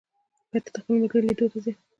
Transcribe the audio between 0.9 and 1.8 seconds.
ملګري لیدو ته ځې،